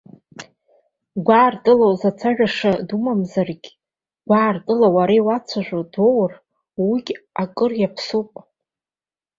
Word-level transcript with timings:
Гәаартыла 1.25 1.85
узацәажәаша 1.91 2.71
думамзаргьы, 2.87 3.71
гәаартыла 4.27 4.87
уара 4.95 5.13
иуацәажәо 5.19 5.79
дуоур, 5.91 6.31
уигьы 6.87 7.15
акыр 7.41 7.71
иаԥсоуп. 7.81 8.31